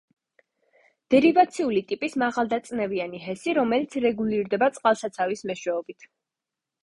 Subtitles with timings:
[1.13, 6.09] დერივაციული ტიპის მაღალდაწნევიანი ჰესი, რომელიც რეგულირდება წყალსაცავის მეშვეობით.